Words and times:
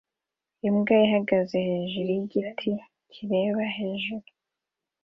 Imbwa 0.67 0.95
ihagaze 1.05 1.57
hejuru 1.67 2.09
yigiti 2.17 2.71
kireba 3.11 3.63
hejuru 3.75 4.25